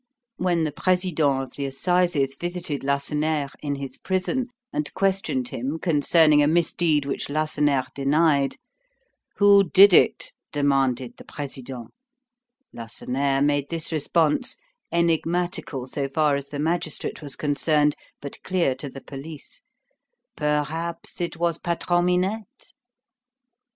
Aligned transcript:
When 0.37 0.63
the 0.63 0.71
President 0.71 1.19
of 1.43 1.51
the 1.51 1.67
Assizes 1.67 2.33
visited 2.33 2.83
Lacenaire 2.83 3.51
in 3.61 3.75
his 3.75 3.99
prison, 3.99 4.47
and 4.73 4.91
questioned 4.95 5.49
him 5.49 5.77
concerning 5.77 6.41
a 6.41 6.47
misdeed 6.47 7.05
which 7.05 7.29
Lacenaire 7.29 7.85
denied, 7.93 8.55
"Who 9.35 9.63
did 9.69 9.93
it?" 9.93 10.31
demanded 10.51 11.17
the 11.19 11.23
President. 11.23 11.91
Lacenaire 12.73 13.43
made 13.43 13.69
this 13.69 13.91
response, 13.91 14.57
enigmatical 14.91 15.85
so 15.85 16.09
far 16.09 16.35
as 16.35 16.47
the 16.47 16.57
magistrate 16.57 17.21
was 17.21 17.35
concerned, 17.35 17.95
but 18.23 18.41
clear 18.41 18.73
to 18.73 18.89
the 18.89 19.01
police: 19.01 19.61
"Perhaps 20.35 21.21
it 21.21 21.37
was 21.37 21.59
Patron 21.59 22.05
Minette." 22.05 22.73